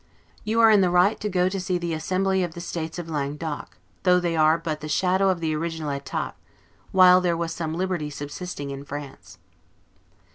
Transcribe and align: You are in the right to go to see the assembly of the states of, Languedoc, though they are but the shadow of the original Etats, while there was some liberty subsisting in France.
You 0.43 0.59
are 0.61 0.71
in 0.71 0.81
the 0.81 0.89
right 0.89 1.19
to 1.19 1.29
go 1.29 1.47
to 1.47 1.59
see 1.59 1.77
the 1.77 1.93
assembly 1.93 2.43
of 2.43 2.55
the 2.55 2.59
states 2.59 2.97
of, 2.97 3.07
Languedoc, 3.07 3.77
though 4.01 4.19
they 4.19 4.35
are 4.35 4.57
but 4.57 4.81
the 4.81 4.89
shadow 4.89 5.29
of 5.29 5.41
the 5.41 5.55
original 5.55 5.91
Etats, 5.91 6.33
while 6.91 7.21
there 7.21 7.37
was 7.37 7.53
some 7.53 7.75
liberty 7.75 8.09
subsisting 8.09 8.71
in 8.71 8.83
France. 8.83 9.37